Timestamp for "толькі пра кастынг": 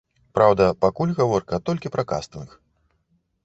1.69-2.59